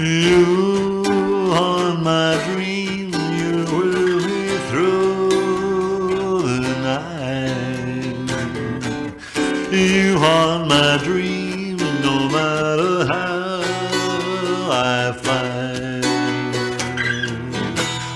[0.00, 1.02] You
[1.50, 8.14] on my dream, you will me through the night.
[9.72, 13.60] You haunt my dream, no matter how
[14.70, 16.04] I fight.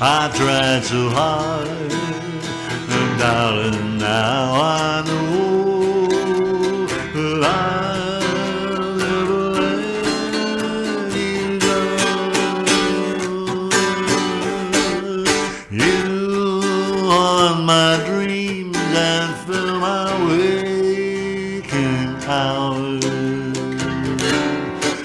[0.00, 5.27] I tried so hard, and darling, now I know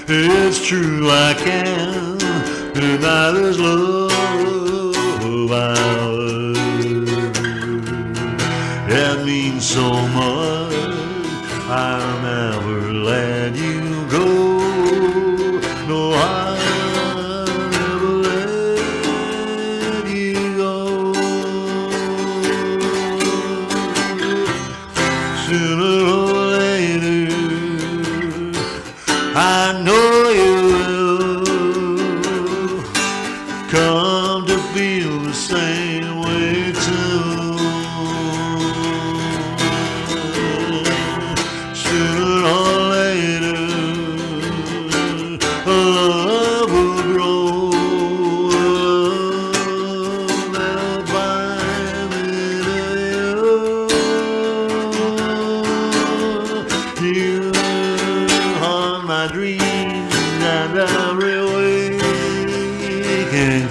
[0.06, 2.18] It's true I can
[2.74, 4.12] deny this love
[5.50, 6.58] ours.
[8.88, 10.74] It means so much.
[11.66, 14.43] I'll never let you go.
[29.36, 31.44] I know you will
[33.68, 37.53] come to feel the same way too.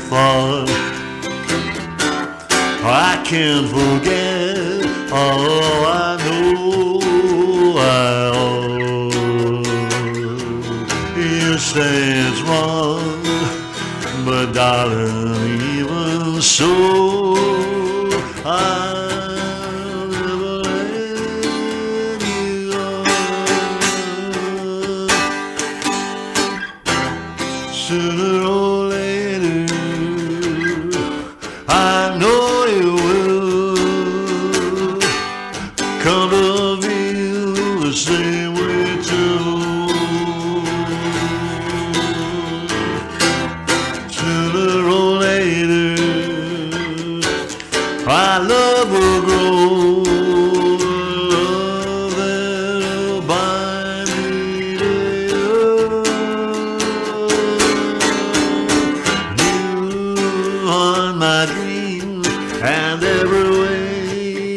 [0.09, 0.69] Thought.
[2.85, 6.99] I can't forget all I know
[7.77, 9.63] I owe.
[11.17, 11.95] You say
[12.27, 13.23] it's wrong,
[14.25, 17.33] but darling, even so,
[18.43, 18.67] go.
[27.71, 28.82] Sooner or
[48.13, 50.03] our love will grow.
[51.33, 52.17] Love
[54.17, 54.95] me you.
[60.75, 61.43] My
[62.61, 63.49] and every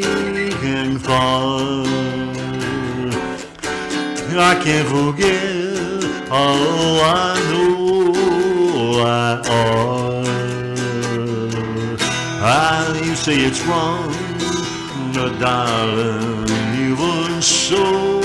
[0.03, 1.87] waking thought.
[4.39, 7.86] I can't forget all I know
[13.27, 14.09] say it's wrong,
[15.13, 16.47] no, darling,
[16.79, 18.16] You were so.